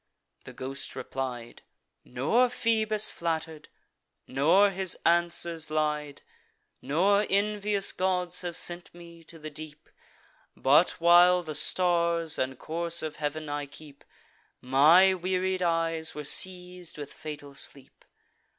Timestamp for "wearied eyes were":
15.13-16.23